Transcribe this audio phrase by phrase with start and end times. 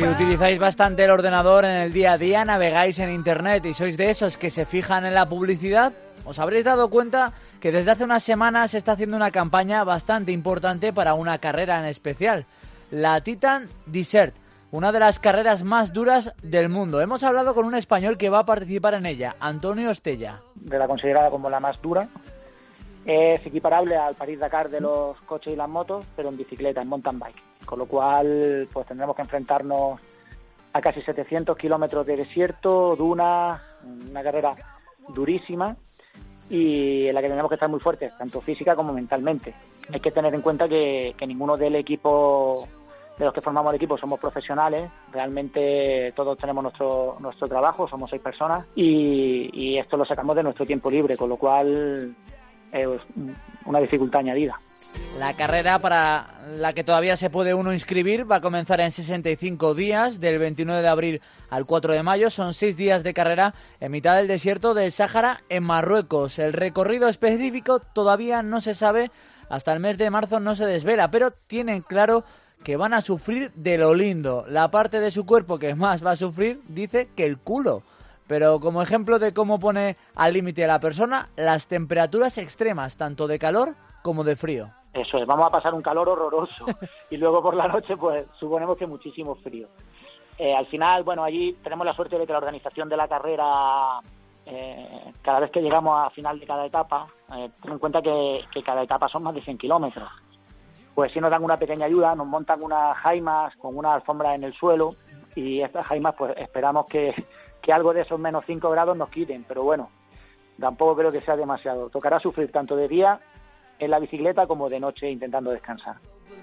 [0.00, 3.98] Si utilizáis bastante el ordenador en el día a día, navegáis en Internet y sois
[3.98, 5.92] de esos que se fijan en la publicidad,
[6.24, 10.32] os habréis dado cuenta que desde hace unas semanas se está haciendo una campaña bastante
[10.32, 12.46] importante para una carrera en especial,
[12.90, 14.34] la Titan Desert,
[14.70, 17.02] una de las carreras más duras del mundo.
[17.02, 20.40] Hemos hablado con un español que va a participar en ella, Antonio Estella.
[20.54, 22.08] De la considerada como la más dura.
[23.04, 27.18] Es equiparable al París-Dakar de los coches y las motos, pero en bicicleta, en mountain
[27.18, 27.42] bike.
[27.70, 30.00] Con lo cual, pues tendremos que enfrentarnos
[30.72, 33.62] a casi 700 kilómetros de desierto, dunas,
[34.10, 34.56] una carrera
[35.14, 35.76] durísima
[36.48, 39.54] y en la que tenemos que estar muy fuertes, tanto física como mentalmente.
[39.92, 42.66] Hay que tener en cuenta que, que ninguno del equipo,
[43.16, 44.90] de los que formamos el equipo, somos profesionales.
[45.12, 50.42] Realmente todos tenemos nuestro, nuestro trabajo, somos seis personas y, y esto lo sacamos de
[50.42, 52.16] nuestro tiempo libre, con lo cual
[53.64, 54.58] una dificultad añadida.
[55.18, 59.74] La carrera para la que todavía se puede uno inscribir va a comenzar en 65
[59.74, 62.30] días, del 29 de abril al 4 de mayo.
[62.30, 66.38] Son seis días de carrera en mitad del desierto del Sáhara en Marruecos.
[66.38, 69.10] El recorrido específico todavía no se sabe,
[69.48, 72.24] hasta el mes de marzo no se desvela, pero tienen claro
[72.64, 74.44] que van a sufrir de lo lindo.
[74.48, 77.82] La parte de su cuerpo que más va a sufrir dice que el culo.
[78.30, 83.26] Pero como ejemplo de cómo pone al límite a la persona, las temperaturas extremas, tanto
[83.26, 84.70] de calor como de frío.
[84.94, 86.64] Eso es, vamos a pasar un calor horroroso
[87.10, 89.66] y luego por la noche pues suponemos que muchísimo frío.
[90.38, 93.98] Eh, al final, bueno, allí tenemos la suerte de que la organización de la carrera,
[94.46, 98.42] eh, cada vez que llegamos a final de cada etapa, eh, ten en cuenta que,
[98.54, 100.08] que, cada etapa son más de 100 kilómetros.
[100.94, 104.44] Pues si nos dan una pequeña ayuda, nos montan unas jaimas con una alfombra en
[104.44, 104.90] el suelo
[105.34, 107.12] y estas jaimas pues esperamos que,
[107.62, 109.90] que algo de esos menos 5 grados nos quiten, pero bueno,
[110.58, 111.88] tampoco creo que sea demasiado.
[111.90, 113.20] Tocará sufrir tanto de día
[113.78, 115.96] en la bicicleta como de noche intentando descansar.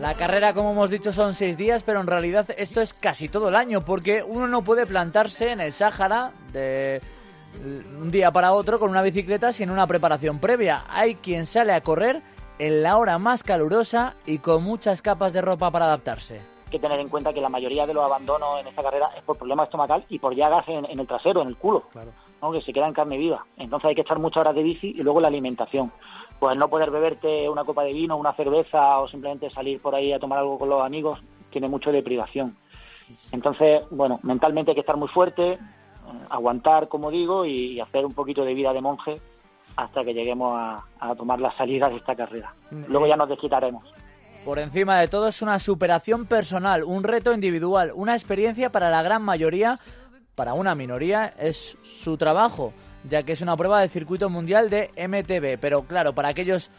[0.00, 3.48] La carrera, como hemos dicho, son seis días, pero en realidad esto es casi todo
[3.48, 7.00] el año, porque uno no puede plantarse en el Sáhara de
[8.00, 10.84] un día para otro con una bicicleta sin una preparación previa.
[10.88, 12.22] Hay quien sale a correr
[12.58, 16.57] en la hora más calurosa y con muchas capas de ropa para adaptarse.
[16.70, 19.38] Que tener en cuenta que la mayoría de los abandonos en esta carrera es por
[19.38, 22.12] problemas estomacal y por llagas en, en el trasero, en el culo, claro.
[22.42, 22.52] ¿no?
[22.52, 23.46] que se queda en carne viva.
[23.56, 25.90] Entonces hay que echar muchas horas de bici y luego la alimentación
[26.38, 30.12] pues no poder beberte una copa de vino, una cerveza o simplemente salir por ahí
[30.12, 31.18] a tomar algo con los amigos
[31.50, 32.56] tiene mucho de privación.
[33.32, 35.58] Entonces, bueno, mentalmente hay que estar muy fuerte, eh,
[36.28, 39.20] aguantar, como digo, y, hacer un poquito de vida de monje
[39.76, 42.54] hasta que lleguemos a, a tomar la salida de esta carrera.
[42.88, 43.84] Luego ya nos desquitaremos.
[44.44, 49.02] Por encima de todo es una superación personal, un reto individual, una experiencia para la
[49.02, 49.76] gran mayoría,
[50.34, 52.72] para una minoría es su trabajo
[53.04, 55.60] ya que es una prueba del circuito mundial de MTB.
[55.60, 56.70] Pero claro, para aquellos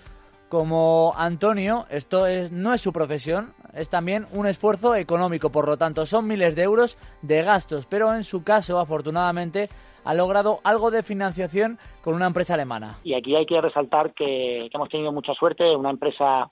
[0.47, 5.77] como Antonio, esto es, no es su profesión, es también un esfuerzo económico, por lo
[5.77, 9.69] tanto son miles de euros de gastos, pero en su caso, afortunadamente,
[10.03, 12.97] ha logrado algo de financiación con una empresa alemana.
[13.03, 16.49] Y aquí hay que resaltar que, que hemos tenido mucha suerte, una empresa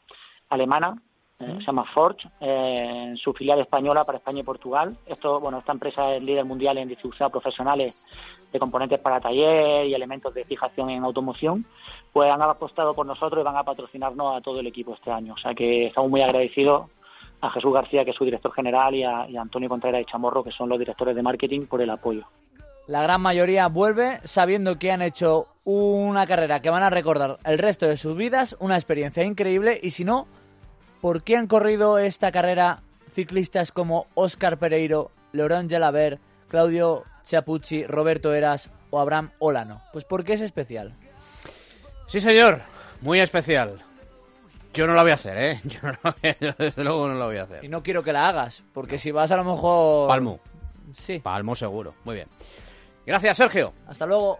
[0.49, 1.01] alemana
[1.39, 4.97] eh, se llama Forge, eh, en su filial española para España y Portugal.
[5.05, 8.05] Esto, bueno, esta empresa es líder mundial en distribución a profesionales
[8.51, 11.65] de componentes para taller y elementos de fijación en automoción,
[12.11, 15.33] pues han apostado por nosotros y van a patrocinarnos a todo el equipo este año.
[15.33, 16.89] O sea que estamos muy agradecidos
[17.41, 20.05] a Jesús García, que es su director general, y a, y a Antonio Contreras y
[20.05, 22.25] Chamorro, que son los directores de marketing, por el apoyo.
[22.87, 27.57] La gran mayoría vuelve sabiendo que han hecho una carrera que van a recordar el
[27.57, 30.25] resto de sus vidas, una experiencia increíble, y si no,
[31.01, 32.79] ¿por qué han corrido esta carrera
[33.13, 39.81] ciclistas como Óscar Pereiro, Laurent Jalabert, Claudio Chapucci, Roberto Eras o Abraham Olano?
[39.91, 40.93] Pues porque es especial.
[42.07, 42.61] Sí, señor,
[43.01, 43.79] muy especial.
[44.73, 45.59] Yo no la voy a hacer, ¿eh?
[45.65, 47.65] Yo, no, yo desde luego no la voy a hacer.
[47.65, 50.07] Y no quiero que la hagas, porque si vas a lo mejor...
[50.07, 50.39] Palmo.
[50.93, 51.19] Sí.
[51.19, 51.95] Palmo seguro.
[52.05, 52.27] Muy bien.
[53.07, 53.73] Gracias, Sergio.
[53.87, 54.39] Hasta luego.